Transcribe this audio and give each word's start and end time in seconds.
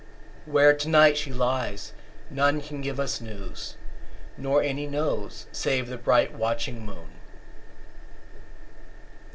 Where 0.47 0.73
to 0.75 0.89
night 0.89 1.15
she 1.15 1.31
lies 1.31 1.93
none 2.31 2.59
can 2.59 2.81
give 2.81 2.99
us 2.99 3.21
news; 3.21 3.75
Nor 4.35 4.63
any 4.63 4.87
knows, 4.87 5.45
save 5.51 5.89
the 5.89 5.97
bright 5.99 6.33
watching 6.33 6.83
moon. 6.83 7.09